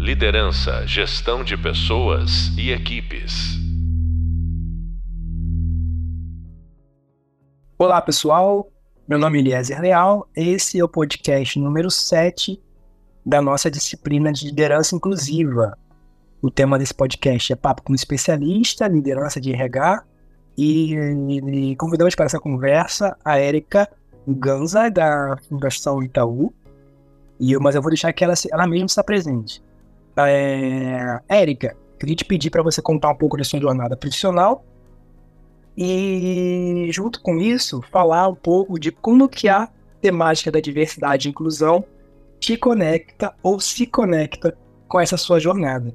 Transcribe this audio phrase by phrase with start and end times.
[0.00, 3.58] Liderança, gestão de pessoas e equipes.
[7.78, 8.72] Olá, pessoal.
[9.06, 10.26] Meu nome é Eliezer Leal.
[10.34, 12.58] Esse é o podcast número 7
[13.26, 15.76] da nossa disciplina de liderança inclusiva.
[16.40, 20.02] O tema desse podcast é Papo com especialista, liderança de RH.
[20.56, 23.86] E, e convidamos para essa conversa a Érica
[24.26, 26.54] Ganza, da Fundação Itaú.
[27.38, 29.62] E eu, mas eu vou deixar que ela, ela mesma se apresente.
[30.16, 34.64] É, Érica, queria te pedir para você contar um pouco da sua jornada profissional
[35.76, 39.68] e, junto com isso, falar um pouco de como que a
[40.00, 41.84] temática da diversidade e inclusão
[42.38, 44.56] te conecta ou se conecta
[44.88, 45.94] com essa sua jornada.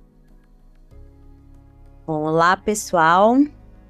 [2.08, 3.36] Olá, pessoal.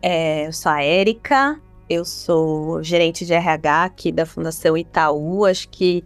[0.02, 5.46] É, eu sou a Érica, eu sou gerente de RH aqui da Fundação Itaú.
[5.46, 6.04] Acho que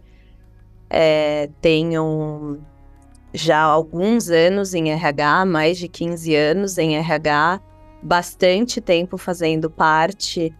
[0.88, 2.58] é, tenho
[3.32, 7.60] já alguns anos em RH, mais de 15 anos em RH
[8.02, 10.54] bastante tempo fazendo parte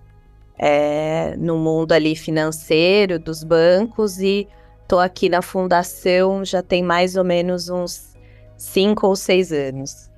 [0.58, 4.46] é, no mundo ali financeiro dos bancos e
[4.86, 8.14] tô aqui na fundação já tem mais ou menos uns
[8.56, 10.10] cinco ou seis anos.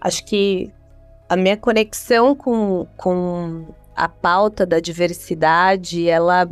[0.00, 0.70] Acho que
[1.28, 6.48] a minha conexão com, com a pauta da diversidade, ela,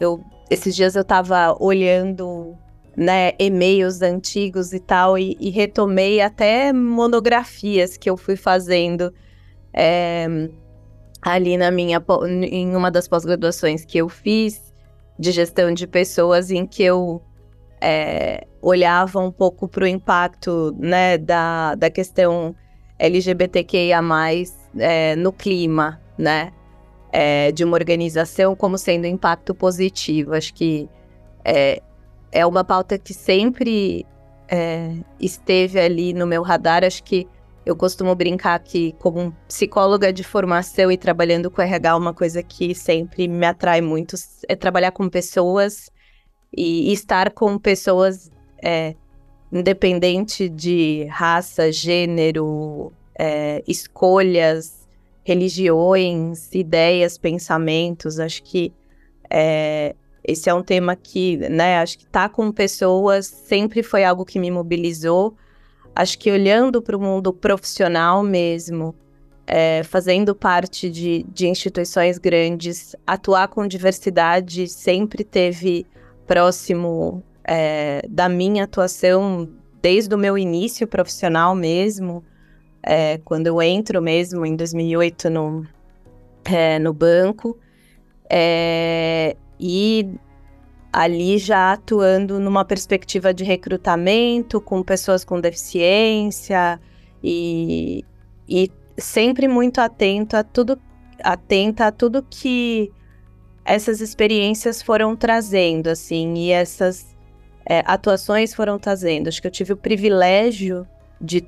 [0.00, 2.56] eu, esses dias eu estava olhando
[2.96, 9.12] né, e-mails antigos e tal, e, e, retomei até monografias que eu fui fazendo
[9.74, 10.26] é,
[11.20, 12.02] ali na minha
[12.50, 14.72] em uma das pós-graduações que eu fiz
[15.18, 17.22] de gestão de pessoas em que eu
[17.80, 22.54] é, olhava um pouco para o impacto né, da, da questão
[22.98, 24.00] LGBTQIA+,
[24.78, 26.52] é, no clima, né?
[27.12, 30.34] É, de uma organização como sendo impacto positivo.
[30.34, 30.88] Acho que
[31.44, 31.80] é,
[32.36, 34.04] é uma pauta que sempre
[34.46, 36.84] é, esteve ali no meu radar.
[36.84, 37.26] Acho que
[37.64, 42.74] eu costumo brincar que, como psicóloga de formação e trabalhando com RH, uma coisa que
[42.74, 44.16] sempre me atrai muito
[44.48, 45.90] é trabalhar com pessoas
[46.54, 48.30] e estar com pessoas
[48.62, 48.94] é,
[49.50, 54.86] independente de raça, gênero, é, escolhas,
[55.24, 58.20] religiões, ideias, pensamentos.
[58.20, 58.74] Acho que
[59.30, 64.04] é, esse é um tema que, né, acho que estar tá com pessoas sempre foi
[64.04, 65.36] algo que me mobilizou
[65.96, 68.94] acho que olhando para o mundo profissional mesmo,
[69.46, 75.86] é, fazendo parte de, de instituições grandes, atuar com diversidade sempre teve
[76.26, 79.48] próximo é, da minha atuação
[79.80, 82.22] desde o meu início profissional mesmo,
[82.82, 85.66] é, quando eu entro mesmo em 2008 no,
[86.44, 87.58] é, no banco.
[89.58, 90.08] E
[90.92, 96.80] ali já atuando numa perspectiva de recrutamento com pessoas com deficiência
[97.22, 98.04] e,
[98.48, 100.80] e sempre muito atento a tudo,
[101.22, 102.90] atenta a tudo que
[103.64, 107.14] essas experiências foram trazendo, assim, e essas
[107.68, 109.28] é, atuações foram trazendo.
[109.28, 110.86] Acho que eu tive o privilégio
[111.20, 111.44] de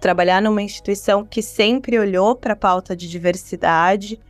[0.00, 4.20] trabalhar numa instituição que sempre olhou para a pauta de diversidade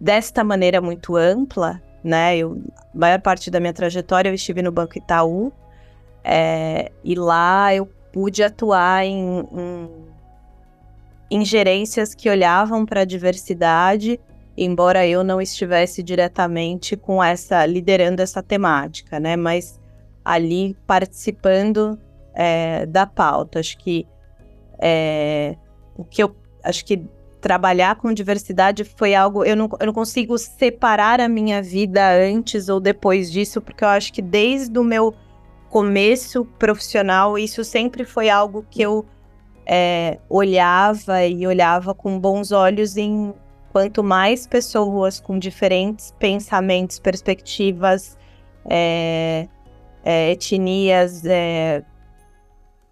[0.00, 2.36] desta maneira muito ampla, né?
[2.36, 2.60] Eu,
[2.94, 5.52] a maior parte da minha trajetória eu estive no Banco Itaú
[6.24, 9.90] é, e lá eu pude atuar em, em,
[11.30, 14.20] em gerências que olhavam para a diversidade,
[14.56, 19.36] embora eu não estivesse diretamente com essa liderando essa temática, né?
[19.36, 19.80] Mas
[20.24, 21.98] ali participando
[22.34, 24.06] é, da pauta, acho que
[24.78, 25.56] é,
[25.96, 27.02] o que eu acho que
[27.42, 29.44] trabalhar com diversidade foi algo.
[29.44, 33.88] Eu não, eu não consigo separar a minha vida antes ou depois disso, porque eu
[33.88, 35.12] acho que desde o meu
[35.68, 39.04] começo profissional, isso sempre foi algo que eu
[39.66, 43.34] é, olhava e olhava com bons olhos em
[43.72, 48.16] quanto mais pessoas com diferentes pensamentos, perspectivas,
[48.70, 49.48] é,
[50.04, 51.82] é, etnias, é,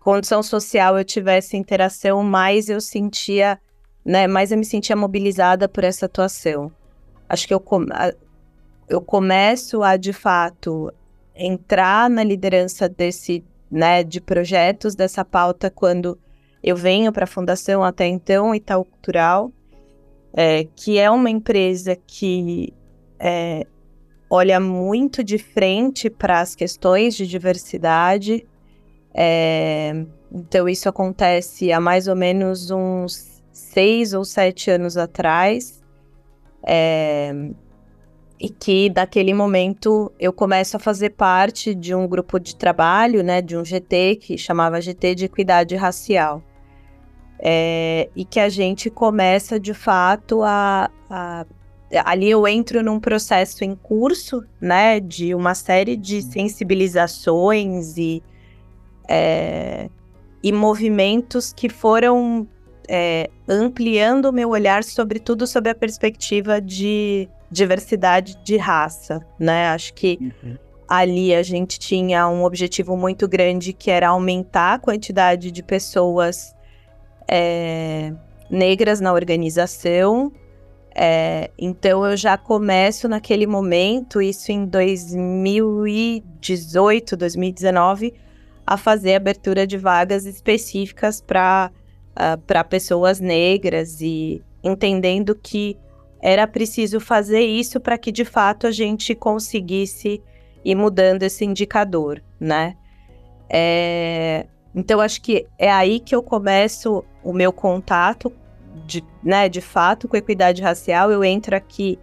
[0.01, 3.61] condição social eu tivesse interação, mais eu sentia
[4.11, 4.27] né?
[4.27, 6.73] Mais eu me sentia mobilizada por essa atuação.
[7.29, 7.63] Acho que eu,
[8.89, 10.93] eu começo a, de fato,
[11.33, 16.19] entrar na liderança desse, né, de projetos dessa pauta quando
[16.61, 19.53] eu venho para a Fundação até então, Itaú Cultural,
[20.33, 22.75] é, que é uma empresa que
[23.17, 23.65] é,
[24.29, 28.45] olha muito de frente para as questões de diversidade.
[29.15, 33.30] É, então, isso acontece há mais ou menos uns
[33.61, 35.81] seis ou sete anos atrás.
[36.67, 37.33] É,
[38.39, 43.43] e que daquele momento eu começo a fazer parte de um grupo de trabalho, né,
[43.43, 46.43] de um GT que chamava GT de Equidade Racial.
[47.39, 51.47] É, e que a gente começa de fato a, a,
[52.05, 58.23] Ali eu entro num processo em curso, né, de uma série de sensibilizações e,
[59.09, 59.91] é,
[60.43, 62.47] e movimentos que foram
[62.93, 69.69] é, ampliando o meu olhar, sobretudo sobre a perspectiva de diversidade de raça, né?
[69.69, 70.57] Acho que uhum.
[70.89, 76.53] ali a gente tinha um objetivo muito grande que era aumentar a quantidade de pessoas
[77.29, 78.13] é,
[78.51, 80.33] negras na organização.
[80.93, 88.15] É, então eu já começo naquele momento, isso em 2018, 2019,
[88.67, 91.71] a fazer abertura de vagas específicas para
[92.13, 95.77] uh, para pessoas negras e entendendo que
[96.23, 100.23] era preciso fazer isso para que de fato a gente conseguisse
[100.65, 102.77] ir mudando esse indicador, né?
[103.49, 108.33] É, então acho que é aí que eu começo o meu contato
[108.87, 111.11] de, né, de fato com equidade racial.
[111.11, 111.99] Eu entro aqui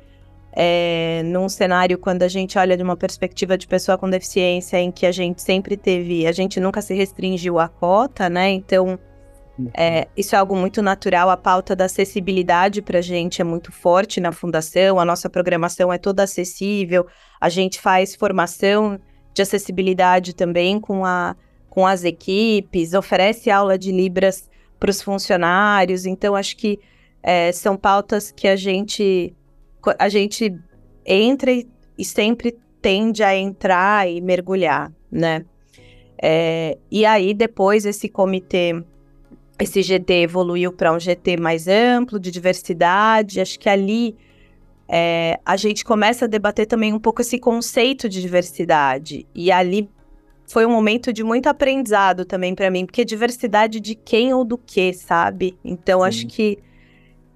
[0.51, 4.91] é, num cenário quando a gente olha de uma perspectiva de pessoa com deficiência em
[4.91, 8.49] que a gente sempre teve, a gente nunca se restringiu à cota, né?
[8.49, 8.99] Então
[9.75, 11.29] é, isso é algo muito natural.
[11.29, 14.99] A pauta da acessibilidade para a gente é muito forte na fundação.
[14.99, 17.07] A nossa programação é toda acessível.
[17.41, 18.99] A gente faz formação
[19.33, 21.35] de acessibilidade também com, a,
[21.69, 24.49] com as equipes, oferece aula de Libras
[24.79, 26.05] para os funcionários.
[26.05, 26.79] Então, acho que
[27.21, 29.35] é, são pautas que a gente,
[29.97, 30.55] a gente
[31.05, 35.45] entra e, sempre tende a entrar e mergulhar, né?
[36.21, 38.83] É, e aí, depois, esse comitê
[39.59, 43.41] esse GT evoluiu para um GT mais amplo, de diversidade.
[43.41, 44.15] Acho que ali
[44.87, 49.25] é, a gente começa a debater também um pouco esse conceito de diversidade.
[49.33, 49.89] E ali
[50.47, 54.57] foi um momento de muito aprendizado também para mim, porque diversidade de quem ou do
[54.57, 55.57] que, sabe?
[55.63, 56.07] Então Sim.
[56.07, 56.59] acho que.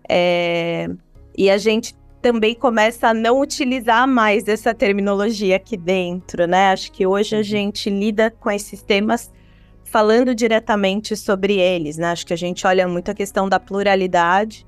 [0.07, 0.89] É,
[1.38, 6.71] e a gente também começa a não utilizar mais essa terminologia aqui dentro, né?
[6.71, 7.44] Acho que hoje a uhum.
[7.44, 9.31] gente lida com esses temas
[9.92, 12.12] falando diretamente sobre eles, né?
[12.12, 14.66] Acho que a gente olha muito a questão da pluralidade,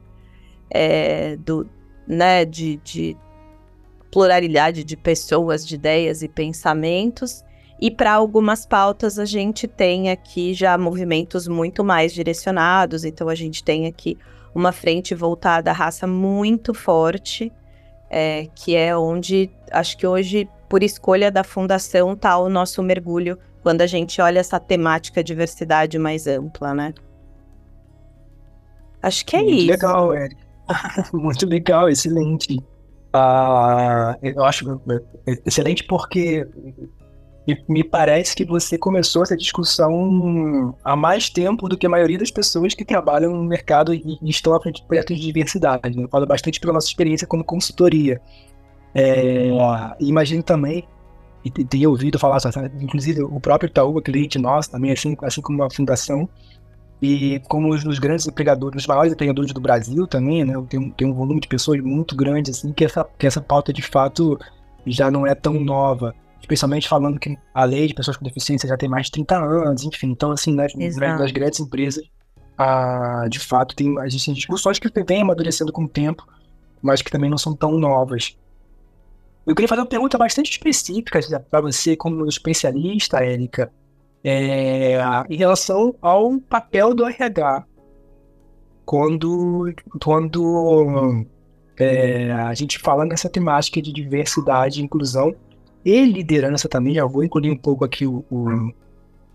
[0.70, 1.66] é, do,
[2.06, 3.18] né, de, de
[4.12, 7.42] pluralidade de pessoas, de ideias e pensamentos.
[7.80, 13.06] E para algumas pautas a gente tem aqui já movimentos muito mais direcionados.
[13.06, 14.18] Então a gente tem aqui
[14.54, 17.50] uma frente voltada à raça muito forte,
[18.10, 23.40] é, que é onde acho que hoje, por escolha da fundação, está o nosso mergulho
[23.64, 26.94] quando a gente olha essa temática diversidade mais ampla, né?
[29.02, 29.72] Acho que é Muito isso.
[29.72, 30.38] Legal, Eric.
[31.14, 32.58] Muito legal, excelente.
[33.16, 34.82] Uh, eu acho
[35.46, 36.48] excelente porque
[37.68, 42.32] me parece que você começou essa discussão há mais tempo do que a maioria das
[42.32, 45.98] pessoas que trabalham no mercado e estão à frente de projetos de diversidade.
[45.98, 46.08] Né?
[46.10, 48.22] Falo bastante pela nossa experiência como consultoria.
[48.96, 49.50] É,
[50.00, 50.88] imagino também
[51.44, 52.38] e tenho ouvido falar,
[52.80, 56.28] inclusive o próprio Itaú, cliente nosso também, assim, assim como a fundação,
[57.02, 61.08] e como os, os grandes empregadores, os maiores empregadores do Brasil também, né, tem, tem
[61.08, 64.40] um volume de pessoas muito grande, assim, que essa, que essa pauta de fato
[64.88, 68.78] já não é tão nova, especialmente falando que a lei de pessoas com deficiência já
[68.78, 72.04] tem mais de 30 anos, enfim, então assim, nas, nas grandes empresas,
[72.58, 76.26] ah, de fato, tem, existem discussões que vêm amadurecendo com o tempo,
[76.82, 78.38] mas que também não são tão novas.
[79.46, 81.20] Eu queria fazer uma pergunta bastante específica
[81.50, 83.72] para você, como especialista, Érica,
[84.24, 84.98] é,
[85.30, 87.66] em relação ao papel do RH.
[88.86, 91.26] Quando, quando
[91.78, 95.36] é, a gente fala nessa temática de diversidade e inclusão
[95.84, 98.74] e liderança também, já vou incluir um pouco aqui o, o,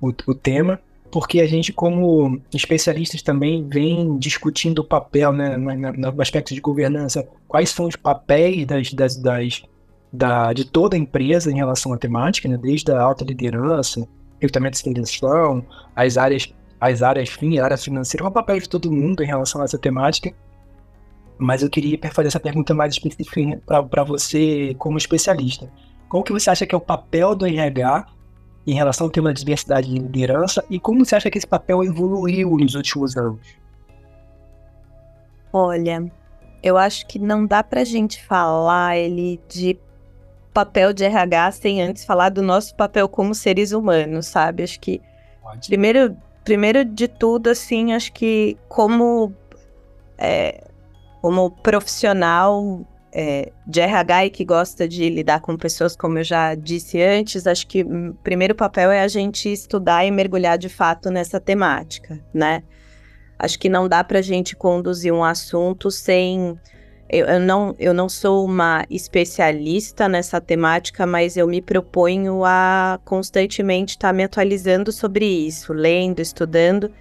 [0.00, 6.12] o, o tema, porque a gente, como especialistas, também vem discutindo o papel, né, no,
[6.12, 9.62] no aspecto de governança, quais são os papéis das, das, das
[10.12, 12.56] da, de toda a empresa em relação à temática, né?
[12.56, 14.06] desde a alta liderança,
[14.40, 18.90] recrutamento e seleção, as áreas, as áreas fim, a área financeira, o papel de todo
[18.90, 20.32] mundo em relação a essa temática.
[21.38, 25.70] Mas eu queria fazer essa pergunta mais específica para você como especialista.
[26.08, 28.06] Qual que você acha que é o papel do RH
[28.66, 31.84] em relação ao tema de diversidade de liderança e como você acha que esse papel
[31.84, 33.40] evoluiu nos últimos anos?
[35.52, 36.10] Olha,
[36.62, 39.78] eu acho que não dá para a gente falar ele de
[40.58, 44.64] papel de RH sem antes falar do nosso papel como seres humanos, sabe?
[44.64, 45.00] Acho que
[45.68, 49.32] primeiro, primeiro de tudo, assim, acho que como
[50.18, 50.64] é,
[51.22, 56.56] como profissional é, de RH e que gosta de lidar com pessoas, como eu já
[56.56, 61.08] disse antes, acho que o primeiro papel é a gente estudar e mergulhar de fato
[61.08, 62.64] nessa temática, né?
[63.38, 66.58] Acho que não dá para a gente conduzir um assunto sem.
[67.10, 73.00] Eu, eu, não, eu não sou uma especialista nessa temática, mas eu me proponho a
[73.04, 76.92] constantemente estar tá me atualizando sobre isso, lendo, estudando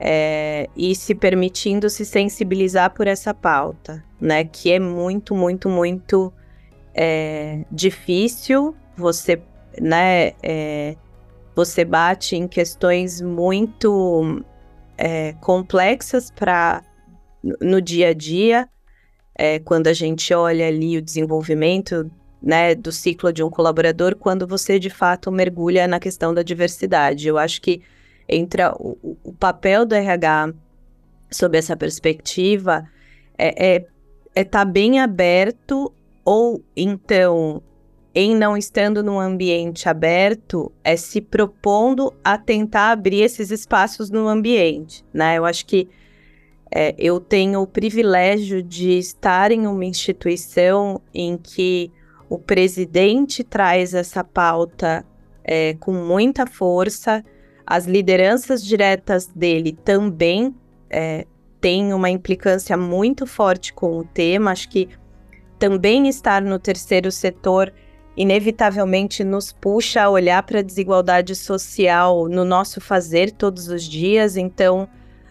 [0.00, 4.44] é, e se permitindo se sensibilizar por essa pauta, né?
[4.44, 6.32] Que é muito, muito, muito
[6.94, 8.74] é, difícil.
[8.96, 9.42] Você,
[9.80, 10.32] né?
[10.42, 10.96] É,
[11.54, 14.44] você bate em questões muito
[14.96, 16.82] é, complexas para
[17.42, 18.68] no dia a dia.
[19.38, 22.10] É, quando a gente olha ali o desenvolvimento
[22.42, 27.28] né, do ciclo de um colaborador, quando você de fato mergulha na questão da diversidade.
[27.28, 27.80] Eu acho que
[28.28, 30.52] entra o, o papel do RH
[31.30, 32.84] sob essa perspectiva
[33.36, 33.86] é estar é,
[34.34, 35.92] é tá bem aberto
[36.24, 37.62] ou então
[38.14, 44.26] em não estando num ambiente aberto, é se propondo a tentar abrir esses espaços no
[44.26, 45.38] ambiente, né?
[45.38, 45.88] Eu acho que
[46.70, 51.90] é, eu tenho o privilégio de estar em uma instituição em que
[52.28, 55.04] o presidente traz essa pauta
[55.42, 57.24] é, com muita força,
[57.66, 60.54] as lideranças diretas dele também
[60.90, 61.26] é,
[61.60, 64.52] têm uma implicância muito forte com o tema.
[64.52, 64.88] Acho que
[65.58, 67.72] também estar no terceiro setor
[68.16, 74.36] inevitavelmente nos puxa a olhar para a desigualdade social no nosso fazer todos os dias.
[74.36, 74.88] Então,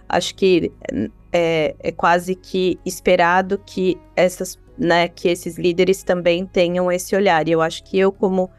[0.07, 0.71] acho que
[1.31, 7.47] é, é quase que esperado que essas, né, que esses líderes também tenham esse olhar.
[7.47, 8.49] E eu acho que eu como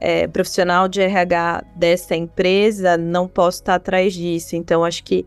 [0.00, 4.56] é, profissional de RH dessa empresa, não posso estar atrás disso.
[4.56, 5.24] Então, acho que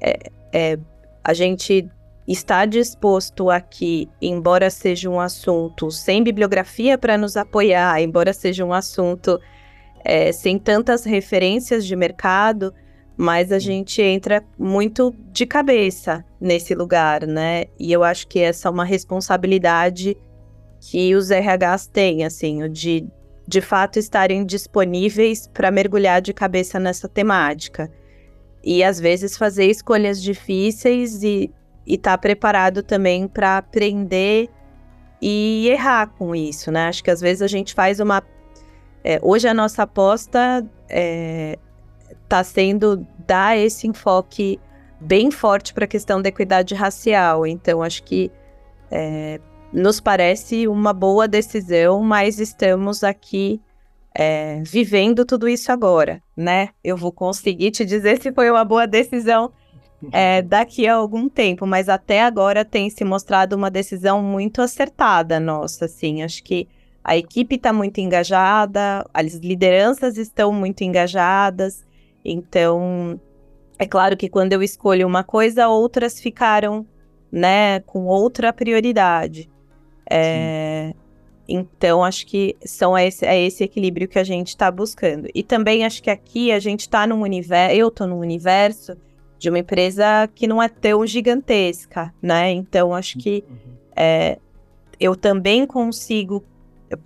[0.00, 0.18] é,
[0.50, 0.78] é,
[1.22, 1.86] a gente
[2.26, 8.72] está disposto aqui, embora seja um assunto sem bibliografia para nos apoiar, embora seja um
[8.72, 9.38] assunto
[10.02, 12.72] é, sem tantas referências de mercado,
[13.16, 17.64] mas a gente entra muito de cabeça nesse lugar, né?
[17.78, 20.16] E eu acho que essa é uma responsabilidade
[20.80, 23.06] que os RHs têm, assim, de
[23.46, 27.90] de fato estarem disponíveis para mergulhar de cabeça nessa temática.
[28.62, 31.50] E às vezes fazer escolhas difíceis e
[31.86, 34.48] estar tá preparado também para aprender
[35.20, 36.88] e errar com isso, né?
[36.88, 38.22] Acho que às vezes a gente faz uma.
[39.02, 41.58] É, hoje a nossa aposta é,
[42.28, 44.60] tá sendo dar esse enfoque
[45.00, 47.46] bem forte para a questão da equidade racial.
[47.46, 48.30] Então, acho que
[48.90, 49.40] é,
[49.72, 53.60] nos parece uma boa decisão, mas estamos aqui
[54.14, 56.68] é, vivendo tudo isso agora, né?
[56.82, 59.52] Eu vou conseguir te dizer se foi uma boa decisão
[60.12, 65.40] é, daqui a algum tempo, mas até agora tem se mostrado uma decisão muito acertada
[65.40, 66.22] nossa, assim.
[66.22, 66.68] Acho que
[67.02, 71.84] a equipe está muito engajada, as lideranças estão muito engajadas,
[72.24, 73.20] então
[73.78, 76.86] é claro que quando eu escolho uma coisa, outras ficaram,
[77.30, 79.50] né, com outra prioridade.
[80.08, 80.94] É,
[81.48, 85.28] então, acho que são esse, é esse equilíbrio que a gente está buscando.
[85.34, 88.96] E também acho que aqui a gente está num universo, eu estou num universo
[89.38, 92.50] de uma empresa que não é tão gigantesca, né?
[92.50, 93.56] Então, acho que uhum.
[93.94, 94.38] é,
[94.98, 96.42] eu também consigo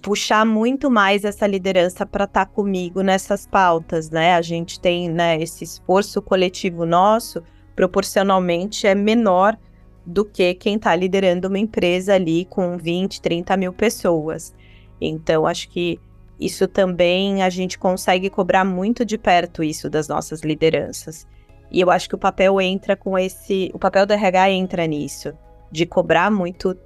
[0.02, 4.34] puxar muito mais essa liderança para estar tá comigo nessas pautas, né?
[4.34, 7.42] A gente tem né, esse esforço coletivo nosso,
[7.74, 9.56] proporcionalmente é menor
[10.04, 14.54] do que quem está liderando uma empresa ali com 20, 30 mil pessoas.
[15.00, 16.00] Então, acho que
[16.40, 21.26] isso também a gente consegue cobrar muito de perto isso das nossas lideranças.
[21.70, 23.70] E eu acho que o papel entra com esse.
[23.74, 25.32] O papel do RH entra nisso,
[25.70, 26.76] de cobrar muito,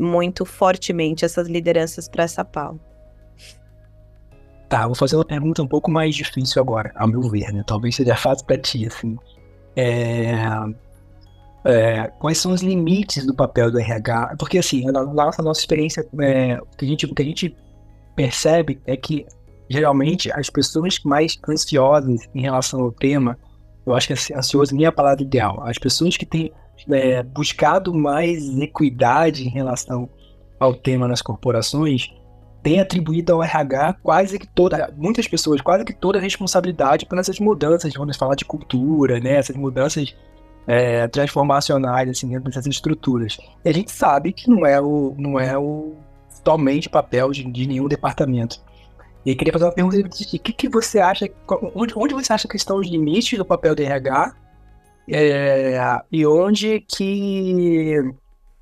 [0.00, 2.80] muito fortemente essas lideranças para essa pauta.
[4.68, 7.62] Tá, vou fazer uma pergunta um pouco mais difícil agora, ao meu ver, né?
[7.66, 9.18] Talvez seja fácil para ti, assim.
[9.76, 10.32] É,
[11.64, 14.36] é, quais são os limites do papel do RH?
[14.38, 17.56] Porque assim, na nossa, nossa experiência, é, o, que a gente, o que a gente
[18.14, 19.26] percebe é que
[19.68, 23.36] geralmente as pessoas mais ansiosas em relação ao tema,
[23.84, 26.52] eu acho que assim, ansioso nem é a palavra ideal, as pessoas que têm
[26.92, 30.08] é, buscado mais equidade em relação
[30.58, 32.12] ao tema nas corporações,
[32.62, 37.20] têm atribuído ao RH quase que toda, muitas pessoas, quase que toda a responsabilidade para
[37.20, 40.14] essas mudanças, quando a gente fala de cultura, né, essas mudanças
[40.66, 43.38] é, transformacionais assim, dentro dessas estruturas.
[43.64, 45.94] E a gente sabe que não é o, não é o
[46.36, 48.60] totalmente papel de, de nenhum departamento.
[49.24, 51.28] E queria fazer uma pergunta o que, que você acha,
[51.74, 54.34] onde, onde você acha que estão os limites do papel do RH
[55.08, 55.78] é,
[56.10, 57.96] e onde que,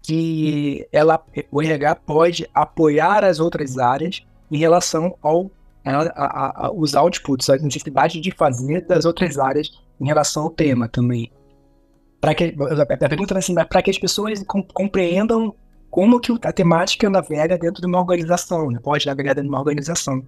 [0.02, 5.50] que ela, o RH pode apoiar as outras áreas em relação ao
[5.85, 10.50] a, a, a, os outputs, as necessidades de fazer das outras áreas em relação ao
[10.50, 11.33] tema também.
[12.21, 15.54] Para que a pergunta é assim, para que as pessoas compreendam
[15.90, 18.78] como que a temática navega dentro de uma organização, né?
[18.83, 20.23] pode navegar dentro de uma organização.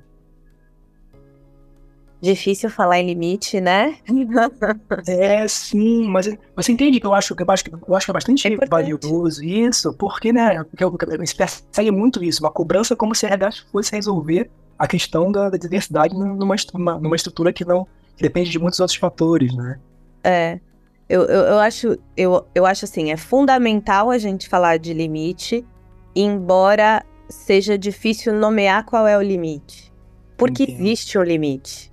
[2.21, 3.97] Difícil falar em limite, né?
[5.07, 8.15] é, sim, mas você entende que eu acho que eu acho, eu acho que é
[8.15, 13.15] bastante é valioso isso, porque, né, porque eu, eu, persegue muito isso, uma cobrança como
[13.15, 16.57] se a RH fosse resolver a questão da, da diversidade numa,
[16.99, 17.87] numa estrutura que não
[18.17, 19.79] que depende de muitos outros fatores, né?
[20.23, 20.61] É.
[21.09, 25.67] Eu, eu, eu, acho, eu, eu acho assim, é fundamental a gente falar de limite,
[26.15, 29.93] embora seja difícil nomear qual é o limite.
[30.37, 30.81] Porque Entendo.
[30.81, 31.90] existe um limite,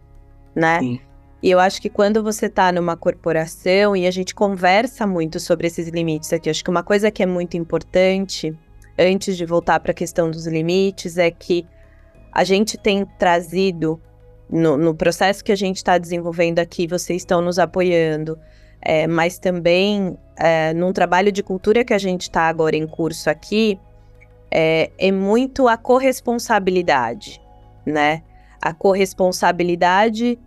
[0.58, 0.80] né?
[0.80, 1.00] Sim.
[1.42, 5.68] E eu acho que quando você está numa corporação e a gente conversa muito sobre
[5.68, 8.58] esses limites aqui, acho que uma coisa que é muito importante,
[8.98, 11.66] antes de voltar para a questão dos limites, é que
[12.34, 14.02] a gente tem trazido
[14.50, 18.38] no, no processo que a gente está desenvolvendo aqui, vocês estão nos apoiando
[18.82, 23.30] é, mas também é, num trabalho de cultura que a gente está agora em curso
[23.30, 23.80] aqui,
[24.52, 27.42] é, é muito a corresponsabilidade,
[27.86, 28.24] né?
[28.62, 30.40] A corresponsabilidade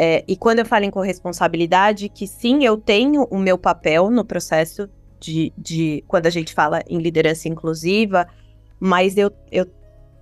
[0.00, 4.24] é, e quando eu falo em corresponsabilidade, que sim, eu tenho o meu papel no
[4.24, 4.88] processo
[5.18, 8.26] de, de quando a gente fala em liderança inclusiva,
[8.78, 9.66] mas eu, eu,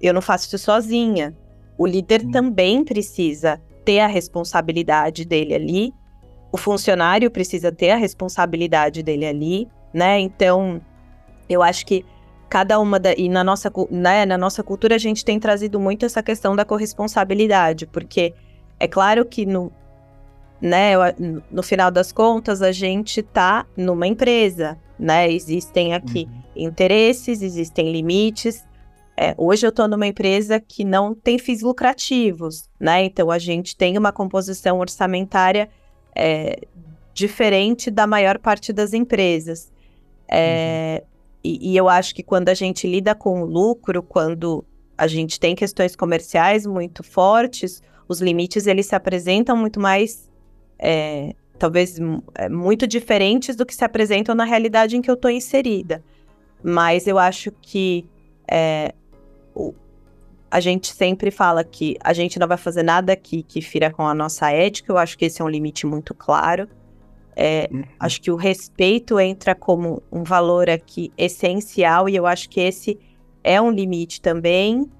[0.00, 1.36] eu não faço isso sozinha.
[1.76, 2.30] O líder hum.
[2.30, 5.94] também precisa ter a responsabilidade dele ali
[6.50, 10.18] o funcionário precisa ter a responsabilidade dele ali, né?
[10.18, 10.80] Então,
[11.48, 12.04] eu acho que
[12.48, 16.06] cada uma da, e na nossa, né, na nossa cultura a gente tem trazido muito
[16.06, 18.34] essa questão da corresponsabilidade, porque
[18.78, 19.72] é claro que no,
[20.60, 20.92] né,
[21.50, 25.30] no final das contas a gente tá numa empresa, né?
[25.30, 26.66] Existem aqui uhum.
[26.68, 28.66] interesses, existem limites.
[29.16, 33.04] É, hoje eu estou numa empresa que não tem fins lucrativos, né?
[33.04, 35.68] Então a gente tem uma composição orçamentária
[36.14, 36.60] é,
[37.12, 39.72] diferente da maior parte das empresas.
[40.28, 41.08] É, uhum.
[41.42, 44.64] e, e, eu acho que quando a gente lida com o lucro, quando
[44.96, 50.30] a gente tem questões comerciais muito fortes, os limites eles se apresentam muito mais,
[50.78, 51.98] é, talvez
[52.34, 56.02] é, muito diferentes do que se apresentam na realidade em que eu estou inserida.
[56.62, 58.06] Mas eu acho que
[58.50, 58.94] é,
[59.54, 59.74] o,
[60.50, 64.06] a gente sempre fala que a gente não vai fazer nada aqui que fira com
[64.06, 64.90] a nossa ética.
[64.90, 66.68] Eu acho que esse é um limite muito claro.
[67.36, 67.84] É, uhum.
[68.00, 72.98] Acho que o respeito entra como um valor aqui essencial e eu acho que esse
[73.44, 74.90] é um limite também.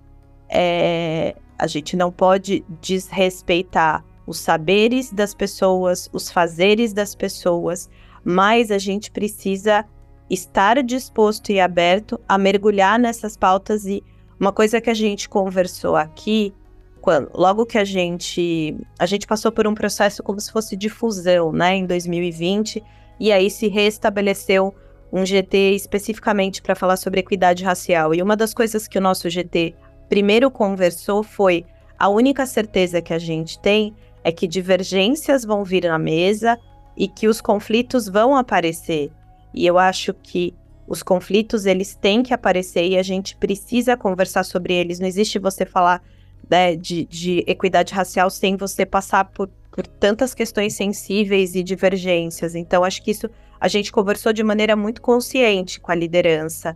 [0.49, 7.89] É, a gente não pode desrespeitar os saberes das pessoas, os fazeres das pessoas,
[8.23, 9.85] mas a gente precisa
[10.31, 14.05] estar disposto e aberto a mergulhar nessas pautas e
[14.39, 16.55] uma coisa que a gente conversou aqui,
[17.01, 20.89] quando, logo que a gente a gente passou por um processo como se fosse de
[20.89, 22.83] fusão, né, em 2020,
[23.19, 24.75] e aí se restabeleceu
[25.11, 28.15] um GT especificamente para falar sobre equidade racial.
[28.15, 29.75] E uma das coisas que o nosso GT
[30.09, 31.65] primeiro conversou foi
[31.99, 36.59] a única certeza que a gente tem é que divergências vão vir na mesa
[36.97, 39.11] e que os conflitos vão aparecer.
[39.55, 40.55] E eu acho que
[40.87, 44.99] os conflitos, eles têm que aparecer e a gente precisa conversar sobre eles.
[44.99, 46.03] Não existe você falar
[46.49, 52.55] né, de, de equidade racial sem você passar por, por tantas questões sensíveis e divergências.
[52.55, 53.29] Então, acho que isso
[53.61, 56.75] a gente conversou de maneira muito consciente com a liderança.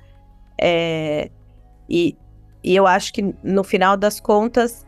[0.61, 1.31] É,
[1.89, 2.17] e,
[2.63, 4.87] e eu acho que, no final das contas,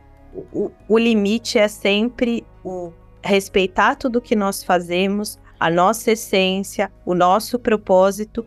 [0.52, 7.14] o, o limite é sempre o respeitar tudo que nós fazemos, a nossa essência, o
[7.14, 8.44] nosso propósito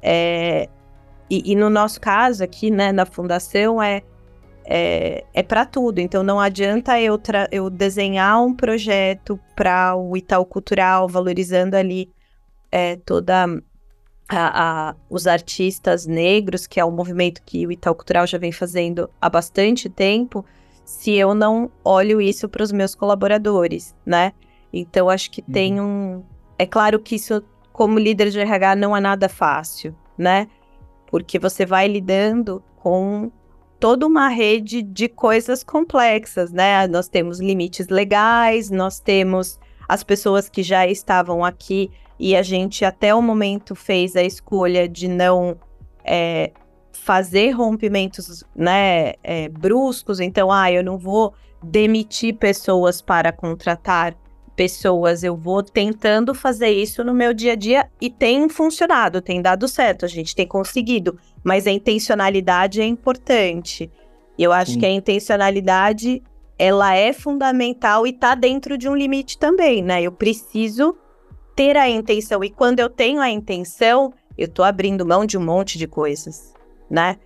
[0.00, 0.68] é,
[1.30, 4.02] e, e, no nosso caso aqui, né, na fundação, é,
[4.64, 5.98] é, é para tudo.
[5.98, 7.18] Então não adianta eu,
[7.50, 12.10] eu desenhar um projeto para o Itaú Cultural, valorizando ali
[12.70, 13.46] é, toda
[14.28, 18.52] a, a, os artistas negros, que é um movimento que o Itaú Cultural já vem
[18.52, 20.44] fazendo há bastante tempo,
[20.84, 24.32] se eu não olho isso para os meus colaboradores, né?
[24.72, 25.52] Então acho que uhum.
[25.52, 26.22] tem um.
[26.58, 30.48] É claro que isso como líder de RH não é nada fácil, né?
[31.06, 33.30] Porque você vai lidando com
[33.80, 36.86] toda uma rede de coisas complexas, né?
[36.86, 39.58] Nós temos limites legais, nós temos
[39.88, 44.88] as pessoas que já estavam aqui e a gente até o momento fez a escolha
[44.88, 45.56] de não
[46.04, 46.52] é,
[46.92, 50.20] fazer rompimentos, né, é, bruscos.
[50.20, 54.16] Então, ah, eu não vou demitir pessoas para contratar
[54.54, 59.42] pessoas, eu vou tentando fazer isso no meu dia a dia e tem funcionado, tem
[59.42, 63.90] dado certo, a gente tem conseguido, mas a intencionalidade é importante.
[64.38, 64.78] E eu acho Sim.
[64.80, 66.22] que a intencionalidade
[66.56, 70.02] ela é fundamental e tá dentro de um limite também, né?
[70.02, 70.96] Eu preciso
[71.54, 75.44] ter a intenção e quando eu tenho a intenção, eu tô abrindo mão de um
[75.44, 76.52] monte de coisas,
[76.90, 77.18] né?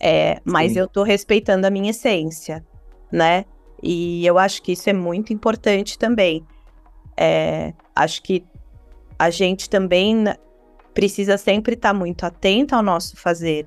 [0.00, 2.64] É, mas eu tô respeitando a minha essência,
[3.10, 3.44] né?
[3.82, 6.44] E eu acho que isso é muito importante também.
[7.16, 8.44] É, acho que
[9.18, 10.24] a gente também
[10.94, 13.66] precisa sempre estar tá muito atento ao nosso fazer.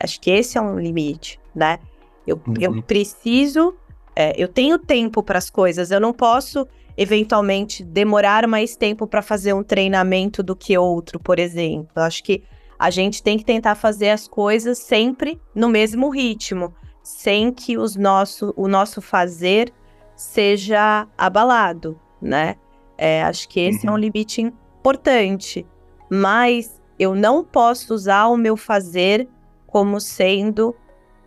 [0.00, 1.78] Acho que esse é um limite, né?
[2.26, 2.54] Eu, uhum.
[2.60, 3.74] eu preciso,
[4.14, 6.66] é, eu tenho tempo para as coisas, eu não posso
[6.96, 11.90] eventualmente demorar mais tempo para fazer um treinamento do que outro, por exemplo.
[11.96, 12.42] Acho que
[12.78, 17.96] a gente tem que tentar fazer as coisas sempre no mesmo ritmo, sem que os
[17.96, 19.72] nosso, o nosso fazer
[20.14, 22.56] seja abalado, né?
[22.98, 23.88] É, acho que esse uhum.
[23.88, 24.00] é um uhum.
[24.00, 25.66] limite importante,
[26.10, 29.28] mas eu não posso usar o meu fazer
[29.66, 30.74] como sendo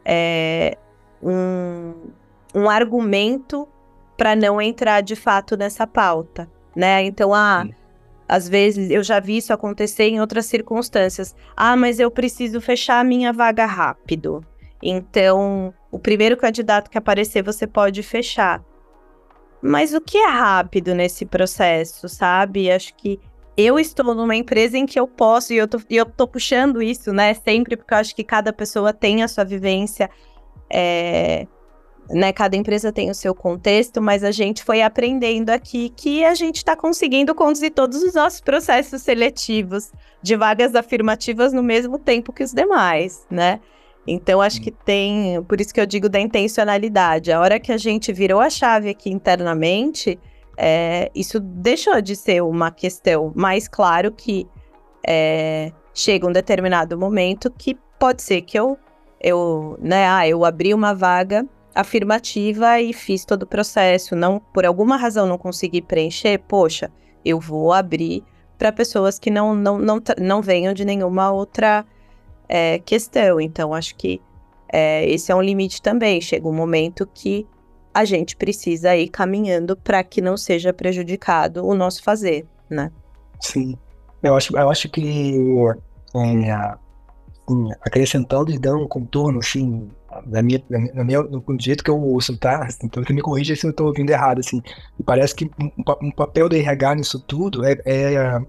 [0.04, 0.76] é,
[1.22, 1.94] um,
[2.56, 3.68] um argumento
[4.20, 7.02] para não entrar de fato nessa pauta, né?
[7.04, 7.66] Então, ah,
[8.28, 11.34] às vezes eu já vi isso acontecer em outras circunstâncias.
[11.56, 14.46] Ah, mas eu preciso fechar a minha vaga rápido.
[14.84, 18.64] Então, o primeiro candidato que aparecer você pode fechar.
[19.62, 22.70] Mas o que é rápido nesse processo, sabe?
[22.70, 23.20] Acho que
[23.58, 26.82] eu estou numa empresa em que eu posso, e eu tô, e eu tô puxando
[26.82, 30.10] isso, né, sempre, porque eu acho que cada pessoa tem a sua vivência,
[30.72, 31.46] é,
[32.10, 36.34] né, cada empresa tem o seu contexto, mas a gente foi aprendendo aqui que a
[36.34, 39.92] gente está conseguindo conduzir todos os nossos processos seletivos
[40.22, 43.60] de vagas afirmativas no mesmo tempo que os demais, né?
[44.08, 47.32] Então, acho que tem, por isso que eu digo da intencionalidade.
[47.32, 50.18] A hora que a gente virou a chave aqui internamente,
[50.58, 53.32] é, isso deixou de ser uma questão.
[53.36, 54.48] Mais claro que
[55.06, 58.80] é, chega um determinado momento que pode ser que eu,
[59.22, 61.46] eu, né, ah, eu abri uma vaga
[61.80, 64.16] afirmativa e fiz todo o processo.
[64.16, 66.92] Não, por alguma razão não consegui preencher, poxa,
[67.24, 68.24] eu vou abrir
[68.58, 71.86] para pessoas que não, não, não, não venham de nenhuma outra
[72.48, 73.40] é, questão.
[73.40, 74.22] Então, acho que
[74.72, 76.20] é, esse é um limite também.
[76.20, 77.48] Chega um momento que
[77.94, 82.92] a gente precisa ir caminhando para que não seja prejudicado o nosso fazer, né?
[83.40, 83.78] Sim.
[84.22, 85.02] Eu acho, eu acho que
[86.14, 86.76] é,
[87.50, 89.90] assim, acrescentando e dando um contorno, assim,
[90.26, 90.62] na minha,
[90.94, 92.68] na minha, no jeito que eu ouço, tá?
[92.84, 94.62] Então você me corrija se eu estou ouvindo errado, assim.
[95.00, 98.42] E parece que um, um, papel do RH nisso tudo é, é a,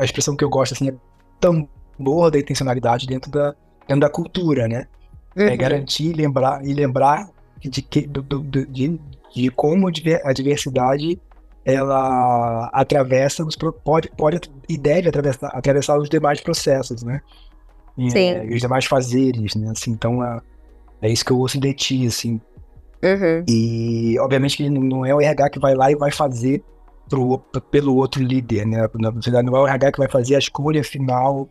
[0.00, 0.94] a, expressão que eu gosto, assim, é
[1.40, 3.54] tão boa da intencionalidade dentro da,
[3.86, 4.86] dentro da cultura, né?
[5.36, 5.48] É uhum.
[5.50, 7.28] É garantir lembrar, e lembrar
[7.60, 9.00] de, que, do, do, de,
[9.34, 11.20] de como a diversidade
[11.64, 17.20] ela atravessa os pode, pode e deve atravessar, atravessar os demais processos, né?
[17.96, 18.30] E, Sim.
[18.30, 19.70] É, os demais fazeres, né?
[19.70, 20.40] Assim, então é,
[21.00, 22.40] é isso que eu ouço de ti, assim.
[23.02, 23.44] Uhum.
[23.48, 26.62] E obviamente que não é o RH que vai lá e vai fazer
[27.08, 27.38] pro,
[27.70, 28.88] pelo outro líder, né?
[28.94, 31.48] Na verdade, não é o RH que vai fazer a escolha final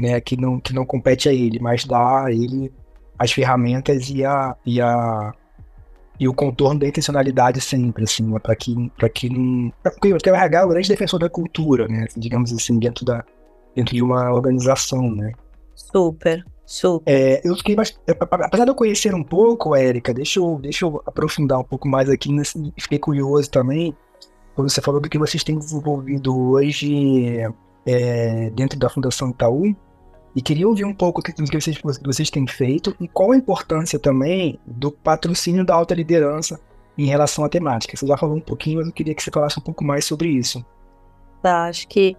[0.00, 2.72] né, que não, que não compete a ele, mas dá a ele
[3.18, 5.34] as ferramentas e, a, e, a,
[6.18, 9.70] e o contorno da intencionalidade sempre, assim, né, para que, para que não.
[9.82, 12.06] Porque o RH é o grande defensor da cultura, né?
[12.16, 13.22] Digamos assim, dentro, da,
[13.76, 15.32] dentro de uma organização, né?
[15.74, 16.42] Super.
[17.04, 21.58] É, eu fiquei apesar de eu conhecer um pouco, Érica, deixa eu, deixa eu aprofundar
[21.58, 23.92] um pouco mais aqui, nesse, fiquei curioso também,
[24.54, 27.38] quando você falou do que vocês têm desenvolvido hoje
[27.84, 29.74] é, dentro da Fundação Itaú,
[30.36, 33.36] e queria ouvir um pouco o que vocês, que vocês têm feito e qual a
[33.36, 36.60] importância também do patrocínio da alta liderança
[36.96, 37.96] em relação à temática.
[37.96, 40.28] Você já falou um pouquinho, mas eu queria que você falasse um pouco mais sobre
[40.28, 40.64] isso.
[41.42, 42.16] Tá, acho que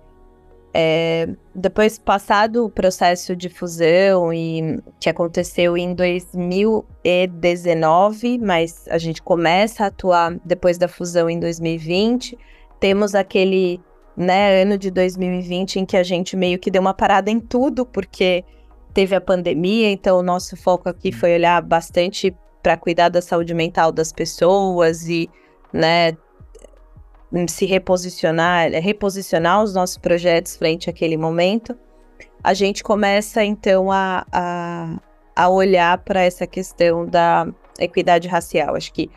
[0.74, 9.22] é, depois passado o processo de fusão e que aconteceu em 2019, mas a gente
[9.22, 12.38] começa a atuar depois da fusão em 2020,
[12.80, 13.82] temos aquele
[14.16, 17.86] né, ano de 2020 em que a gente meio que deu uma parada em tudo,
[17.86, 18.46] porque
[18.94, 23.54] teve a pandemia, então o nosso foco aqui foi olhar bastante para cuidar da saúde
[23.54, 25.30] mental das pessoas e,
[25.74, 26.16] né,
[27.48, 31.78] se reposicionar, reposicionar os nossos projetos frente àquele momento.
[32.44, 35.00] A gente começa então a, a,
[35.36, 37.48] a olhar para essa questão da
[37.80, 38.76] equidade racial.
[38.76, 39.10] Acho que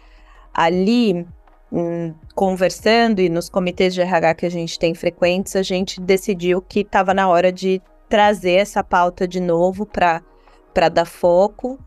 [0.53, 1.27] ali
[1.73, 6.63] um, conversando e nos comitês de RH que a gente tem frequentes, a gente decidiu
[6.63, 11.79] que estava na hora de trazer essa pauta de novo para dar foco.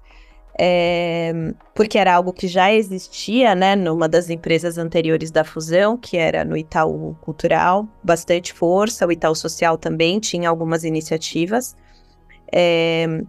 [0.60, 6.18] É, porque era algo que já existia, né, numa das empresas anteriores da fusão, que
[6.18, 11.76] era no Itaú Cultural, bastante força, o Itaú Social também tinha algumas iniciativas.
[12.52, 13.22] É,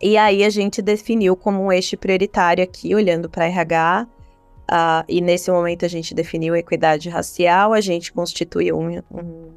[0.00, 4.06] e aí a gente definiu como um eixo prioritário aqui, olhando para RH,
[4.70, 8.98] uh, e nesse momento a gente definiu equidade racial, a gente constituiu um.
[9.10, 9.52] um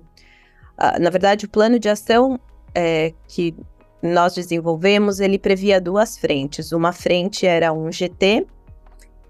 [0.77, 2.39] uh, na verdade, o plano de ação
[2.73, 3.55] é, que
[4.01, 6.71] nós desenvolvemos, ele previa duas frentes.
[6.71, 8.47] Uma frente era um GT,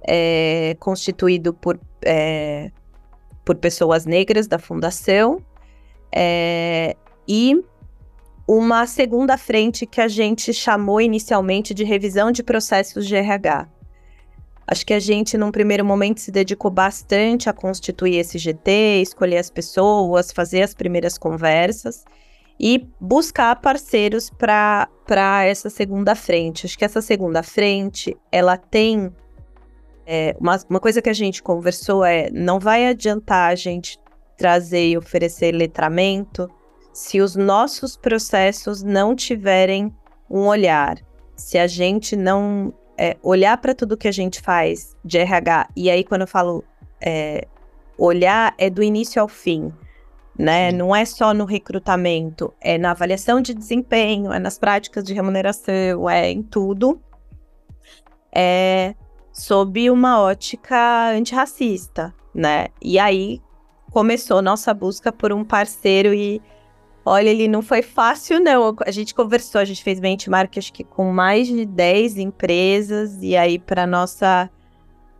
[0.08, 2.72] é, constituído por, é,
[3.44, 5.44] por pessoas negras da fundação,
[6.14, 6.96] é,
[7.28, 7.62] e
[8.48, 13.68] uma segunda frente que a gente chamou inicialmente de revisão de processos de RH.
[14.68, 19.38] Acho que a gente, num primeiro momento, se dedicou bastante a constituir esse GT, escolher
[19.38, 22.06] as pessoas, fazer as primeiras conversas
[22.64, 24.88] e buscar parceiros para
[25.44, 26.68] essa segunda frente.
[26.68, 29.12] Acho que essa segunda frente, ela tem.
[30.06, 34.00] É, uma, uma coisa que a gente conversou é: não vai adiantar a gente
[34.38, 36.48] trazer e oferecer letramento
[36.94, 39.92] se os nossos processos não tiverem
[40.30, 41.00] um olhar,
[41.36, 45.90] se a gente não é, olhar para tudo que a gente faz de RH, e
[45.90, 46.64] aí quando eu falo
[47.00, 47.48] é,
[47.98, 49.72] olhar, é do início ao fim,
[50.38, 50.72] né?
[50.72, 56.10] Não é só no recrutamento, é na avaliação de desempenho, é nas práticas de remuneração,
[56.10, 57.02] é em tudo.
[58.34, 58.96] É
[59.34, 62.68] sob uma ótica antirracista, né?
[62.82, 63.42] E aí
[63.92, 66.42] começou nossa busca por um parceiro e
[67.04, 68.76] Olha, ele não foi fácil, não.
[68.86, 73.36] A gente conversou, a gente fez benchmark, acho que com mais de 10 empresas, e
[73.36, 74.50] aí, para nossa,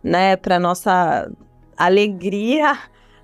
[0.02, 1.28] né, para nossa
[1.76, 2.78] alegria,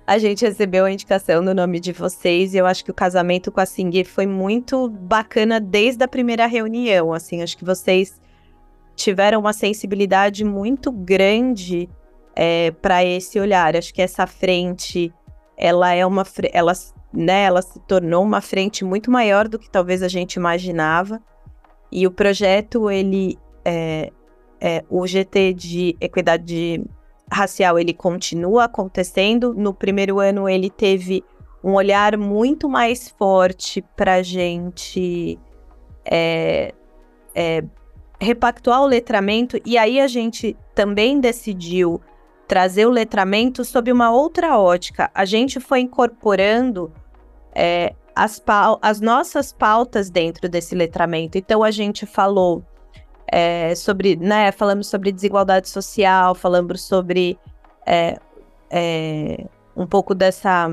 [0.09, 3.51] a gente recebeu a indicação no nome de vocês, e eu acho que o casamento
[3.51, 8.19] com a Singui foi muito bacana desde a primeira reunião, assim, acho que vocês
[8.95, 11.87] tiveram uma sensibilidade muito grande
[12.35, 13.75] é, para esse olhar.
[13.75, 15.13] Acho que essa frente,
[15.55, 16.73] ela é uma, ela
[17.13, 21.21] né, ela se tornou uma frente muito maior do que talvez a gente imaginava.
[21.91, 24.11] E o projeto, ele, é,
[24.59, 26.83] é, o GT de equidade
[27.31, 29.53] racial, ele continua acontecendo.
[29.53, 31.23] No primeiro ano, ele teve
[31.63, 35.37] um olhar muito mais forte para gente
[36.05, 36.73] é,
[37.35, 37.63] é,
[38.19, 39.59] repactuar o letramento.
[39.65, 42.01] E aí a gente também decidiu
[42.47, 45.11] trazer o letramento sob uma outra ótica.
[45.13, 46.91] A gente foi incorporando
[47.53, 48.41] é, as,
[48.81, 51.37] as, nossas pautas dentro desse letramento.
[51.37, 52.63] Então, a gente falou
[53.31, 57.37] é, sobre, né, falamos sobre desigualdade social, falamos sobre
[57.85, 58.17] é,
[58.69, 60.67] é um pouco dessa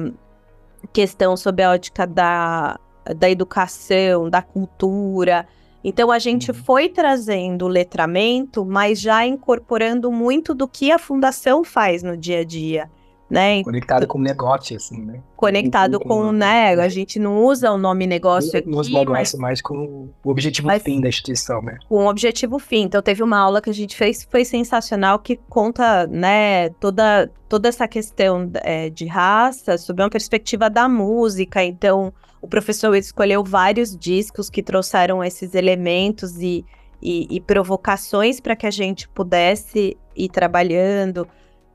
[0.93, 2.79] questão sob a ótica da,
[3.17, 5.47] da educação, da cultura,
[5.89, 6.57] então a gente uhum.
[6.57, 12.41] foi trazendo o letramento, mas já incorporando muito do que a fundação faz no dia
[12.41, 12.91] a dia.
[13.29, 13.65] Né?
[13.65, 15.21] Conectado com o negócio, assim, né?
[15.35, 16.75] Conectado com, com né?
[16.75, 18.69] A gente não usa o nome negócio aqui.
[18.69, 21.79] Nos negócios, mas, com o objetivo mas, fim da instituição, né?
[21.89, 22.83] Com o objetivo fim.
[22.83, 27.29] Então teve uma aula que a gente fez que foi sensacional, que conta, né, toda,
[27.49, 31.65] toda essa questão é, de raça sob uma perspectiva da música.
[31.65, 36.65] Então, o professor escolheu vários discos que trouxeram esses elementos e,
[37.03, 41.27] e, e provocações para que a gente pudesse ir trabalhando.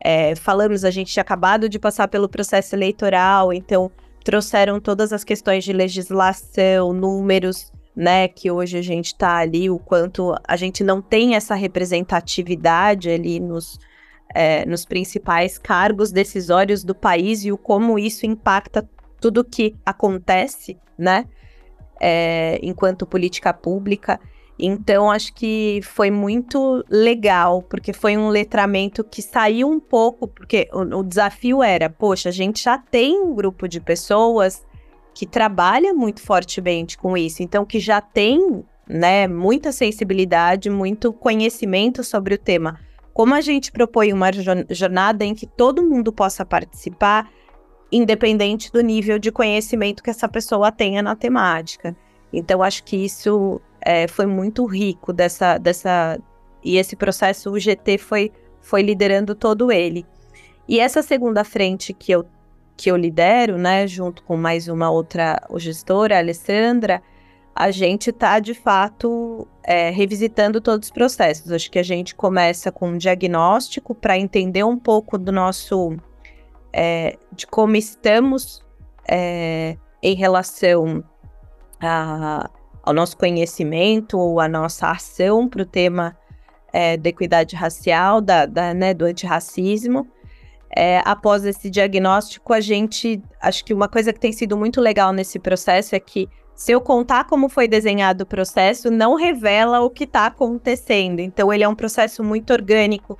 [0.04, 3.92] É, falamos, a gente tinha acabado de passar pelo processo eleitoral, então
[4.24, 9.78] trouxeram todas as questões de legislação, números, né, que hoje a gente está ali, o
[9.78, 13.78] quanto a gente não tem essa representatividade ali nos,
[14.34, 18.88] é, nos principais cargos decisórios do país e o como isso impacta
[19.20, 21.26] tudo que acontece, né?
[22.00, 24.20] É, enquanto política pública.
[24.58, 30.70] Então, acho que foi muito legal, porque foi um letramento que saiu um pouco, porque
[30.72, 34.64] o, o, desafio era, poxa, a gente já tem um grupo de pessoas
[35.16, 42.04] que trabalha muito fortemente com isso, então que já tem, né, muita sensibilidade, muito conhecimento
[42.04, 42.80] sobre o tema.
[43.14, 44.32] Como a gente propõe uma
[44.70, 47.30] jornada em que todo mundo possa participar,
[47.92, 51.96] independente do nível de conhecimento que essa pessoa tenha na temática.
[52.32, 56.20] Então, acho que isso é, foi muito rico dessa, dessa.
[56.63, 60.06] E esse processo, o GT foi, foi liderando todo ele.
[60.67, 62.26] E essa segunda frente que eu,
[62.78, 67.02] que eu lidero, né, junto com mais uma outra gestora, a Alessandra,
[67.56, 71.52] a gente está, de fato, é, revisitando todos os processos.
[71.52, 75.98] Acho que a gente começa com um diagnóstico para entender um pouco do nosso
[76.72, 78.63] é, de como estamos
[79.08, 81.04] é, em relação
[81.82, 82.50] a,
[82.84, 86.17] ao nosso conhecimento ou a nossa ação para o tema
[86.74, 90.08] é, da equidade racial, da, da né, do antirracismo.
[90.76, 93.22] É, após esse diagnóstico, a gente.
[93.41, 96.80] Acho que uma coisa que tem sido muito legal nesse processo é que, se eu
[96.80, 101.20] contar como foi desenhado o processo, não revela o que está acontecendo.
[101.20, 103.20] Então, ele é um processo muito orgânico.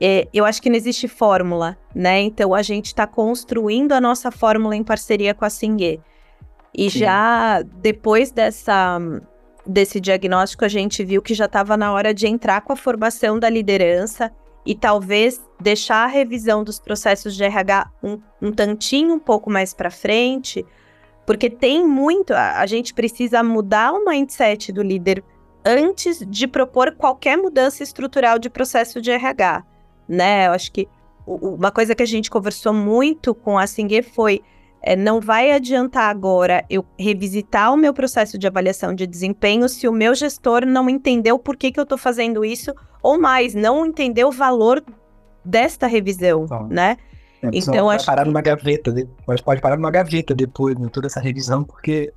[0.00, 2.20] É, eu acho que não existe fórmula, né?
[2.20, 6.00] Então, a gente está construindo a nossa fórmula em parceria com a Singue.
[6.76, 7.00] E Sim.
[7.00, 8.98] já depois dessa,
[9.66, 13.38] desse diagnóstico, a gente viu que já estava na hora de entrar com a formação
[13.38, 14.32] da liderança
[14.64, 19.74] e talvez deixar a revisão dos processos de RH um, um tantinho um pouco mais
[19.74, 20.64] para frente,
[21.26, 22.32] porque tem muito.
[22.32, 25.22] A, a gente precisa mudar o mindset do líder
[25.64, 29.64] antes de propor qualquer mudança estrutural de processo de RH,
[30.08, 30.46] né?
[30.46, 30.88] Eu acho que
[31.26, 34.42] uma coisa que a gente conversou muito com a Singue foi
[34.82, 39.86] é, não vai adiantar agora eu revisitar o meu processo de avaliação de desempenho se
[39.86, 43.86] o meu gestor não entendeu por que, que eu estou fazendo isso, ou mais, não
[43.86, 44.82] entendeu o valor
[45.44, 46.96] desta revisão, então, né?
[47.42, 48.94] É, então acho parar numa gaveta,
[49.26, 52.12] mas pode parar numa gaveta depois, de né, toda essa revisão, porque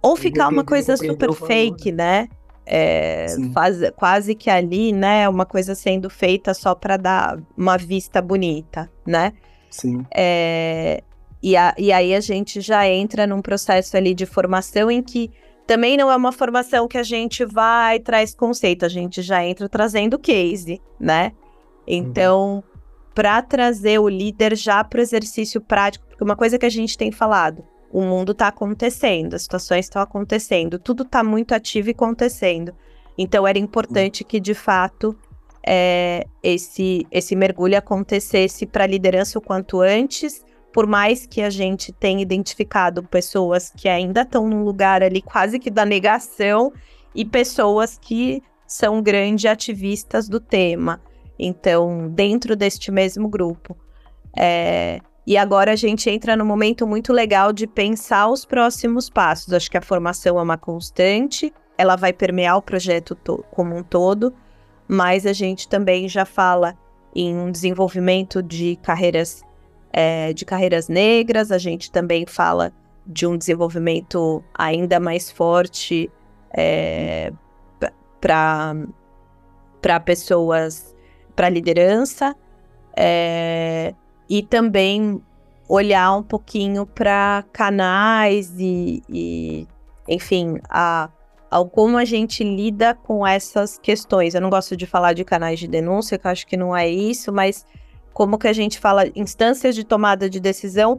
[0.00, 2.28] ou ficar uma coisa super fake, né?
[2.66, 5.28] É, faz, quase que ali, né?
[5.28, 9.32] Uma coisa sendo feita só para dar uma vista bonita, né?
[9.70, 10.06] Sim.
[10.14, 11.02] É,
[11.44, 15.30] e, a, e aí a gente já entra num processo ali de formação em que
[15.66, 19.68] também não é uma formação que a gente vai traz conceito, a gente já entra
[19.68, 21.32] trazendo case, né?
[21.86, 22.62] Então, uhum.
[23.14, 26.96] para trazer o líder já para o exercício prático, porque uma coisa que a gente
[26.96, 31.92] tem falado, o mundo está acontecendo, as situações estão acontecendo, tudo está muito ativo e
[31.92, 32.74] acontecendo.
[33.18, 35.14] Então, era importante que, de fato,
[35.66, 40.42] é, esse, esse mergulho acontecesse para a liderança o quanto antes,
[40.74, 45.60] por mais que a gente tenha identificado pessoas que ainda estão num lugar ali quase
[45.60, 46.72] que da negação
[47.14, 51.00] e pessoas que são grandes ativistas do tema.
[51.38, 53.76] Então, dentro deste mesmo grupo.
[54.36, 59.52] É, e agora a gente entra num momento muito legal de pensar os próximos passos.
[59.52, 63.16] Acho que a formação é uma constante, ela vai permear o projeto
[63.52, 64.34] como um todo,
[64.88, 66.76] mas a gente também já fala
[67.14, 69.44] em um desenvolvimento de carreiras
[69.96, 72.72] é, de carreiras negras, a gente também fala
[73.06, 76.10] de um desenvolvimento ainda mais forte
[76.52, 77.32] é,
[78.20, 78.74] para
[80.04, 80.92] pessoas,
[81.36, 82.34] para liderança,
[82.96, 83.94] é,
[84.28, 85.22] e também
[85.68, 89.68] olhar um pouquinho para canais e, e,
[90.08, 91.08] enfim, a,
[91.48, 94.34] a como a gente lida com essas questões.
[94.34, 96.88] Eu não gosto de falar de canais de denúncia, que eu acho que não é
[96.88, 97.64] isso, mas
[98.14, 100.98] como que a gente fala, instâncias de tomada de decisão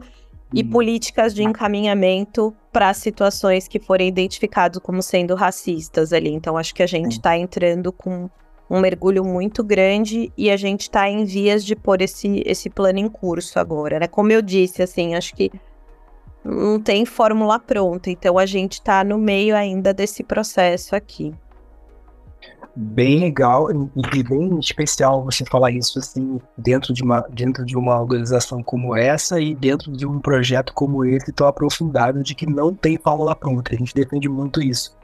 [0.52, 0.70] e hum.
[0.70, 6.30] políticas de encaminhamento para situações que forem identificadas como sendo racistas ali.
[6.32, 8.28] Então, acho que a gente está entrando com
[8.68, 12.98] um mergulho muito grande e a gente está em vias de pôr esse, esse plano
[12.98, 14.06] em curso agora, né?
[14.06, 15.50] Como eu disse, assim, acho que
[16.44, 21.34] não tem fórmula pronta, então a gente está no meio ainda desse processo aqui
[22.76, 27.98] bem legal e bem especial você falar isso assim dentro de uma dentro de uma
[27.98, 32.74] organização como essa e dentro de um projeto como esse tão aprofundado de que não
[32.74, 33.74] tem fórmula pronta.
[33.74, 34.94] A gente defende muito isso.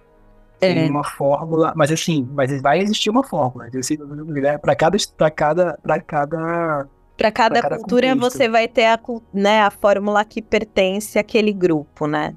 [0.61, 0.75] É.
[0.75, 3.69] Tem uma fórmula, mas assim, mas vai existir uma fórmula.
[3.73, 8.33] Né, para cada para cada para cada para cada, cada, cultura contexto.
[8.33, 9.01] você vai ter a,
[9.33, 12.35] né, a fórmula que pertence àquele grupo, né?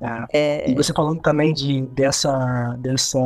[0.00, 0.24] É.
[0.32, 0.70] É...
[0.70, 3.18] E você falando também de dessa dessa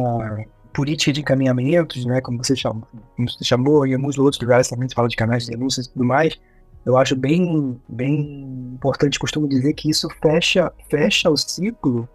[0.72, 4.88] política de encaminhamentos, né, como você chamou, como você chamou e alguns outros lugares também
[4.88, 6.38] se fala de canais de denúncias e tudo mais,
[6.85, 12.09] eu acho bem, bem importante, costumo dizer que isso fecha, fecha o ciclo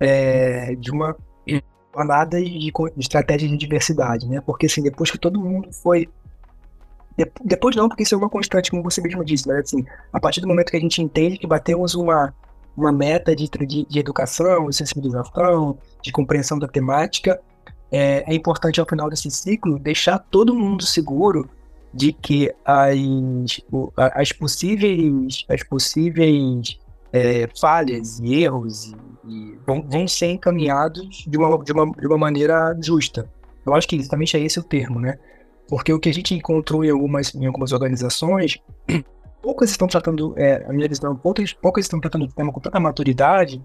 [0.00, 1.16] é, de uma
[1.94, 4.40] jornada de, de estratégia de diversidade, né?
[4.40, 6.08] Porque assim, depois que todo mundo foi
[7.42, 9.58] depois não, porque isso é uma constante, como você mesmo disse, né?
[9.58, 12.34] Assim, a partir do momento que a gente entende que batemos uma,
[12.76, 17.40] uma meta de, de, de educação, de sensibilização, de compreensão da temática,
[17.90, 21.48] é, é importante ao final desse ciclo deixar todo mundo seguro
[21.92, 23.60] de que as,
[23.96, 26.78] as possíveis, as possíveis
[27.12, 28.96] é, falhas e erros e,
[29.26, 33.30] e vão, vão, ser encaminhados de uma, de, uma, de uma maneira justa.
[33.64, 35.18] Eu acho que exatamente é esse o termo, né?
[35.68, 38.58] Porque o que a gente encontrou em algumas, em algumas organizações,
[39.42, 42.78] poucas estão tratando, é, a minha visão, poucas, poucas estão tratando o tema com tanta
[42.78, 43.62] maturidade,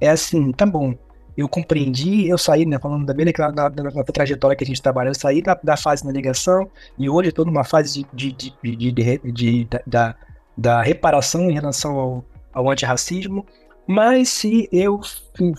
[0.00, 0.94] é assim, tá bom,
[1.36, 4.80] eu compreendi, eu saí, né, falando também daquela da, da, da, trajetória que a gente
[4.80, 8.52] trabalha, eu saí da, da fase da negação e hoje estou numa fase de, de,
[8.62, 10.14] de, de, de da,
[10.56, 12.24] da, reparação em relação ao,
[12.54, 13.44] ao antirracismo.
[13.86, 15.00] Mas se eu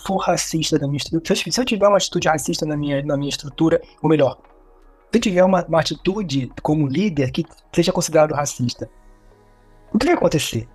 [0.05, 3.29] for racista na minha estrutura, se eu tiver uma atitude racista na minha, na minha
[3.29, 4.37] estrutura, ou melhor,
[5.11, 8.89] se eu tiver uma, uma atitude como líder que seja considerado racista,
[9.93, 10.67] o que vai acontecer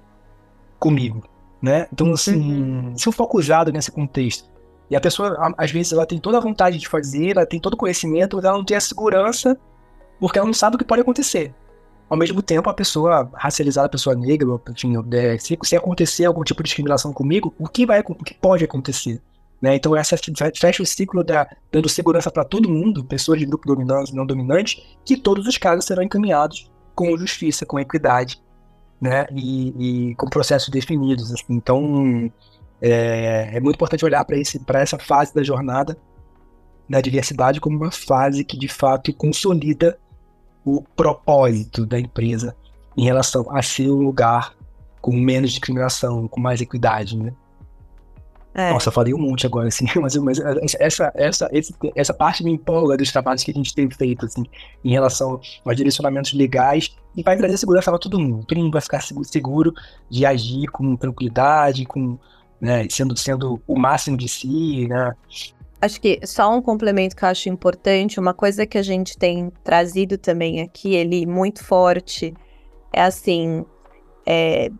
[0.78, 1.28] comigo?
[1.60, 1.86] Né?
[1.92, 2.96] Então, assim, uhum.
[2.96, 4.51] se eu for acusado nesse contexto,
[4.92, 7.72] e a pessoa, às vezes, ela tem toda a vontade de fazer, ela tem todo
[7.72, 9.58] o conhecimento, mas ela não tem a segurança,
[10.20, 11.54] porque ela não sabe o que pode acontecer.
[12.10, 16.44] Ao mesmo tempo, a pessoa racializada, a pessoa negra, enfim, é, se, se acontecer algum
[16.44, 19.18] tipo de discriminação comigo, o que vai, o que pode acontecer?
[19.62, 19.76] Né?
[19.76, 20.14] Então, essa
[20.60, 24.26] fecha o ciclo da, dando segurança para todo mundo, pessoas de grupo dominante e não
[24.26, 28.42] dominante, que todos os casos serão encaminhados com justiça, com equidade,
[29.00, 29.26] né?
[29.32, 31.32] E, e com processos definidos.
[31.32, 31.54] Assim.
[31.54, 32.30] Então,
[32.82, 35.96] é, é, muito importante olhar para essa fase da jornada
[36.88, 39.98] da diversidade como uma fase que, de fato, consolida
[40.64, 42.56] o propósito da empresa
[42.96, 44.54] em relação a ser um lugar
[45.00, 47.32] com menos discriminação, com mais equidade, né?
[48.54, 48.70] É.
[48.70, 50.38] Nossa, falei um monte agora, assim, mas, mas
[50.78, 54.44] essa, essa, esse, essa parte me empolga dos trabalhos que a gente tem feito, assim,
[54.84, 58.44] em relação aos direcionamentos legais e vai trazer segurança para todo mundo.
[58.44, 59.72] Todo mundo vai ficar seguro
[60.10, 62.18] de agir com tranquilidade, com,
[62.62, 65.12] né, sendo, sendo o máximo de si, né?
[65.80, 69.50] Acho que só um complemento que eu acho importante, uma coisa que a gente tem
[69.64, 72.32] trazido também aqui, ele muito forte,
[72.92, 73.64] é assim,
[74.24, 74.70] é,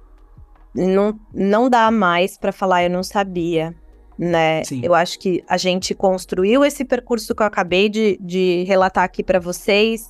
[0.72, 3.74] não, não dá mais para falar eu não sabia,
[4.16, 4.62] né?
[4.62, 4.80] Sim.
[4.84, 9.24] Eu acho que a gente construiu esse percurso que eu acabei de, de relatar aqui
[9.24, 10.08] para vocês,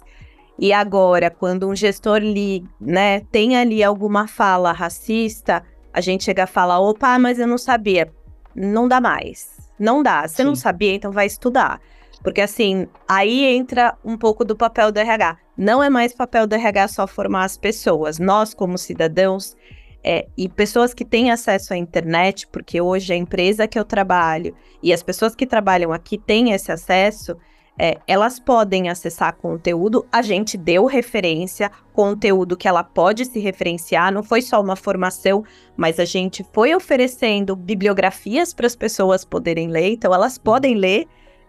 [0.58, 6.44] e agora, quando um gestor li, né, tem ali alguma fala racista, a gente chega
[6.44, 8.12] a falar, opa, mas eu não sabia.
[8.54, 10.26] Não dá mais não dá.
[10.26, 10.44] Você Sim.
[10.44, 11.80] não sabia, então vai estudar.
[12.22, 15.36] Porque assim, aí entra um pouco do papel do RH.
[15.56, 18.18] Não é mais papel do RH só formar as pessoas.
[18.18, 19.56] Nós, como cidadãos,
[20.04, 24.54] é, e pessoas que têm acesso à internet, porque hoje a empresa que eu trabalho
[24.82, 27.36] e as pessoas que trabalham aqui têm esse acesso,
[27.78, 30.06] é, elas podem acessar conteúdo.
[30.12, 34.12] A gente deu referência, conteúdo que ela pode se referenciar.
[34.12, 35.44] Não foi só uma formação,
[35.76, 39.92] mas a gente foi oferecendo bibliografias para as pessoas poderem ler.
[39.92, 41.06] Então, elas podem ler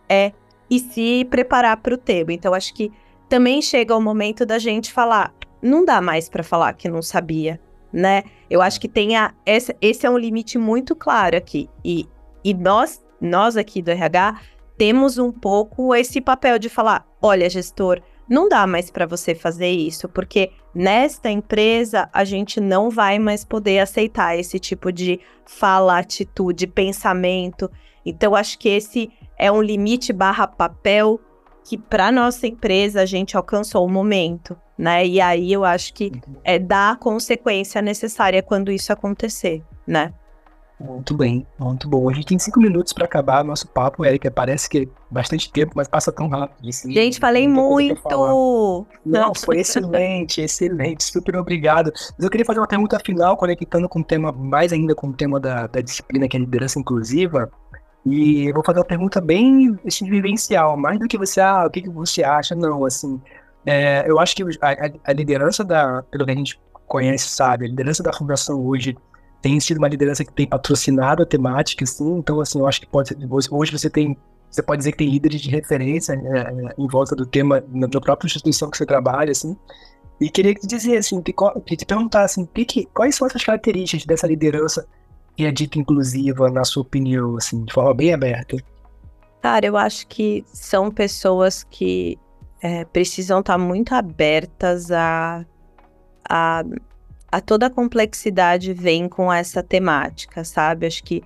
[0.07, 0.31] é,
[0.69, 2.31] e se preparar para o tema.
[2.31, 2.91] Então, acho que
[3.27, 5.33] também chega o momento da gente falar.
[5.61, 7.59] Não dá mais para falar que não sabia,
[7.91, 8.23] né?
[8.49, 11.69] Eu acho que tem a, esse, esse é um limite muito claro aqui.
[11.83, 12.07] E,
[12.43, 14.39] e nós, nós aqui do RH
[14.77, 19.69] temos um pouco esse papel de falar: olha, gestor, não dá mais para você fazer
[19.69, 25.99] isso, porque nesta empresa a gente não vai mais poder aceitar esse tipo de fala,
[25.99, 27.69] atitude, pensamento.
[28.05, 31.19] Então, acho que esse é um limite barra papel
[31.63, 35.05] que para nossa empresa a gente alcançou o momento, né?
[35.05, 36.11] E aí eu acho que
[36.43, 40.13] é dar a consequência necessária quando isso acontecer, né?
[40.79, 42.09] Muito bem, muito bom.
[42.09, 44.29] A gente tem cinco minutos para acabar nosso papo, Erika.
[44.29, 46.69] Parece que é bastante tempo, mas passa tão rápido.
[46.91, 48.01] Gente, falei muito!
[49.05, 51.03] Não, foi excelente, excelente.
[51.03, 51.91] Super obrigado.
[51.93, 55.13] Mas eu queria fazer uma pergunta final, conectando com o tema, mais ainda com o
[55.13, 57.49] tema da, da disciplina, que é a liderança inclusiva.
[58.05, 61.69] E eu vou fazer uma pergunta bem assim, vivencial, mais do que você, ah, o
[61.69, 63.21] que, que você acha, não, assim.
[63.65, 67.69] É, eu acho que a, a liderança da, pelo que a gente conhece, sabe, a
[67.69, 68.97] liderança da fundação hoje
[69.43, 72.87] tem sido uma liderança que tem patrocinado a temática, assim, então, assim, eu acho que
[72.87, 73.13] pode,
[73.51, 74.17] hoje você tem,
[74.49, 78.25] você pode dizer que tem líderes de referência né, em volta do tema na, própria
[78.25, 79.53] instituição que você trabalha, assim,
[80.21, 81.35] e queria te dizer, assim, te,
[81.75, 84.87] te perguntar, assim, que, quais são essas características dessa liderança
[85.35, 88.55] que é dita inclusiva, na sua opinião, assim, de forma bem aberta?
[89.41, 92.17] Cara, eu acho que são pessoas que
[92.61, 95.45] é, precisam estar muito abertas a,
[96.29, 96.63] a
[97.33, 100.85] a toda a complexidade vem com essa temática, sabe?
[100.85, 101.23] Acho que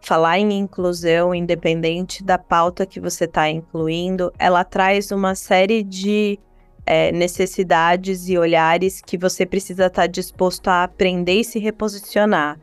[0.00, 6.38] falar em inclusão, independente da pauta que você está incluindo, ela traz uma série de
[6.86, 12.56] é, necessidades e olhares que você precisa estar tá disposto a aprender e se reposicionar,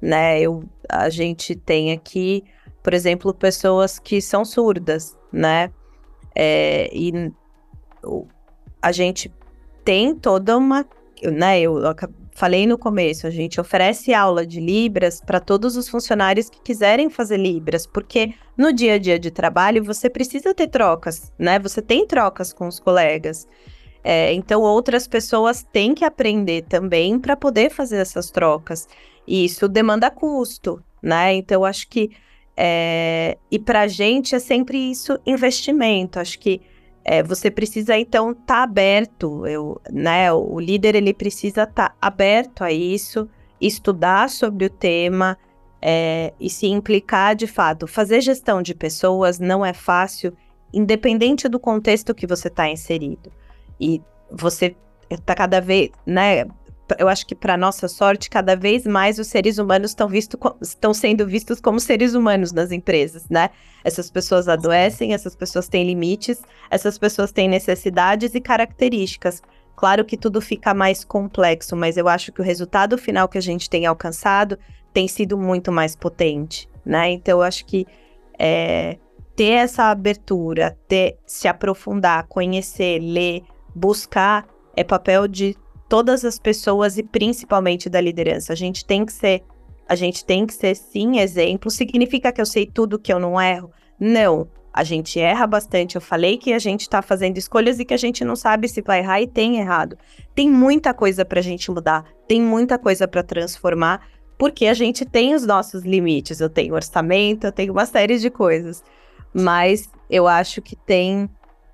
[0.00, 0.40] né?
[0.40, 2.44] Eu, a gente tem aqui,
[2.80, 5.72] por exemplo, pessoas que são surdas, né?
[6.32, 7.12] É, e
[8.80, 9.34] a gente
[9.84, 10.86] tem toda uma,
[11.24, 11.60] né?
[11.60, 11.80] Eu
[12.36, 17.08] falei no começo, a gente oferece aula de Libras para todos os funcionários que quiserem
[17.08, 21.58] fazer Libras, porque no dia a dia de trabalho você precisa ter trocas, né?
[21.58, 23.48] Você tem trocas com os colegas.
[24.04, 28.86] É, então, outras pessoas têm que aprender também para poder fazer essas trocas.
[29.26, 31.34] E isso demanda custo, né?
[31.34, 32.10] Então, acho que.
[32.54, 36.20] É, e para a gente é sempre isso investimento.
[36.20, 36.60] Acho que
[37.08, 40.32] é, você precisa então estar tá aberto, eu, né?
[40.32, 43.28] O líder ele precisa estar tá aberto a isso,
[43.60, 45.38] estudar sobre o tema,
[45.80, 47.86] é, e se implicar de fato.
[47.86, 50.36] Fazer gestão de pessoas não é fácil,
[50.74, 53.30] independente do contexto que você está inserido.
[53.80, 54.74] E você
[55.08, 56.44] está cada vez, né?
[56.98, 60.94] Eu acho que para nossa sorte, cada vez mais os seres humanos estão visto, estão
[60.94, 63.50] sendo vistos como seres humanos nas empresas, né?
[63.82, 69.42] Essas pessoas adoecem, essas pessoas têm limites, essas pessoas têm necessidades e características.
[69.74, 73.42] Claro que tudo fica mais complexo, mas eu acho que o resultado final que a
[73.42, 74.58] gente tem alcançado
[74.92, 77.10] tem sido muito mais potente, né?
[77.10, 77.84] Então eu acho que
[78.38, 78.96] é,
[79.34, 83.42] ter essa abertura, ter se aprofundar, conhecer, ler,
[83.74, 85.56] buscar é papel de
[85.88, 88.52] todas as pessoas e principalmente da liderança.
[88.52, 89.42] A gente tem que ser,
[89.88, 91.70] a gente tem que ser sim exemplo.
[91.70, 93.70] Significa que eu sei tudo que eu não erro?
[93.98, 94.48] Não.
[94.72, 95.96] A gente erra bastante.
[95.96, 98.82] Eu falei que a gente está fazendo escolhas e que a gente não sabe se
[98.82, 99.96] vai errar e tem errado.
[100.34, 104.06] Tem muita coisa para a gente mudar, tem muita coisa para transformar,
[104.36, 106.40] porque a gente tem os nossos limites.
[106.40, 108.84] Eu tenho orçamento, eu tenho uma série de coisas.
[109.32, 111.26] Mas eu acho que tem.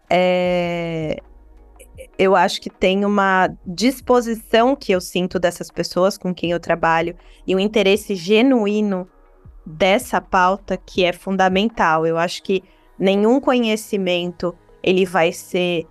[0.08, 1.16] É...
[2.18, 7.16] Eu acho que tem uma disposição que eu sinto dessas pessoas com quem eu trabalho
[7.46, 9.08] e um interesse genuíno
[9.64, 12.06] dessa pauta que é fundamental.
[12.06, 12.62] Eu acho que
[12.98, 15.86] nenhum conhecimento ele vai ser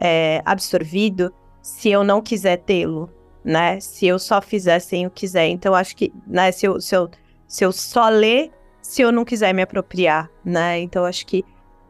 [0.00, 3.10] é, absorvido se eu não quiser tê-lo
[3.44, 3.78] né?
[3.78, 5.48] Se eu só fizer sem o quiser.
[5.48, 7.10] Então, acho que, né, se eu, se eu,
[7.46, 8.50] se eu só ler,
[8.80, 10.80] se eu não quiser me apropriar, né?
[10.80, 11.44] Então, acho que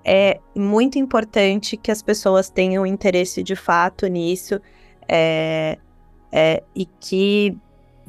[0.05, 4.61] é muito importante que as pessoas tenham interesse de fato nisso
[5.09, 5.79] é,
[6.31, 7.57] é, e que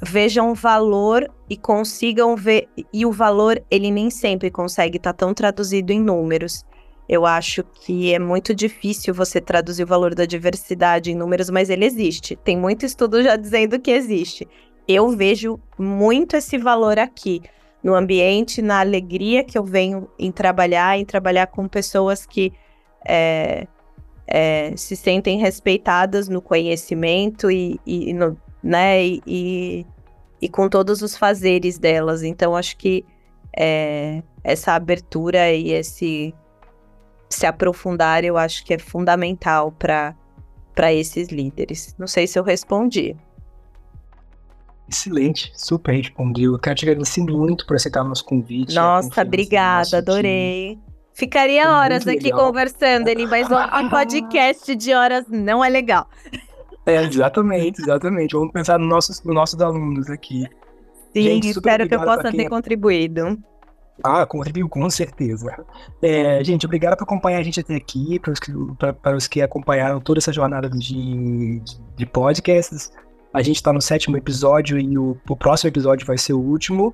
[0.01, 2.67] vejam valor e consigam ver.
[2.91, 6.65] E o valor, ele nem sempre consegue estar tá tão traduzido em números.
[7.07, 11.69] Eu acho que é muito difícil você traduzir o valor da diversidade em números, mas
[11.69, 12.35] ele existe.
[12.35, 14.47] Tem muito estudo já dizendo que existe.
[14.87, 17.41] Eu vejo muito esse valor aqui,
[17.85, 22.51] no ambiente, na alegria que eu venho em trabalhar, em trabalhar com pessoas que
[23.07, 23.67] é,
[24.25, 29.85] é, se sentem respeitadas no conhecimento e, e no, né, e,
[30.41, 32.23] e, com todos os fazeres delas.
[32.23, 33.05] Então, acho que
[33.55, 36.33] é, essa abertura e esse
[37.29, 41.95] se aprofundar, eu acho que é fundamental para esses líderes.
[41.99, 43.15] Não sei se eu respondi.
[44.87, 46.55] Excelente, super respondido.
[46.55, 48.75] Eu quero te agradecer muito por aceitar o nosso convite.
[48.75, 50.77] Nossa, obrigada, adorei.
[51.13, 52.45] Ficaria Foi horas aqui legal.
[52.45, 56.07] conversando, ele, mas um podcast de horas não é legal.
[56.85, 58.33] É, exatamente, exatamente.
[58.33, 60.45] Vamos pensar nos nossos, nos nossos alunos aqui.
[61.13, 63.39] Sim, Gente, espero que eu possa ter contribuído.
[64.03, 65.65] Ah, contribuiu com certeza.
[66.01, 70.01] É, gente, obrigado por acompanhar a gente até aqui, para os que, os que acompanharam
[70.01, 71.61] toda essa jornada de,
[71.95, 72.91] de podcasts.
[73.35, 76.93] A gente está no sétimo episódio e o, o, próximo episódio vai ser o último,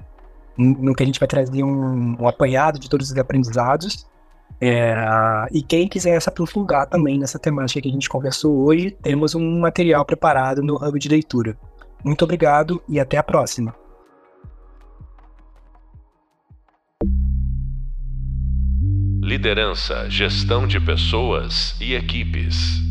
[0.57, 4.07] no que a gente vai trazer um, um apanhado de todos os aprendizados.
[4.59, 4.95] É,
[5.51, 9.59] e quem quiser se aprofundar também nessa temática que a gente conversou hoje, temos um
[9.59, 11.55] material preparado no Hub de Leitura.
[12.03, 13.75] Muito obrigado e até a próxima.
[19.23, 22.90] liderança, gestão de pessoas e equipes.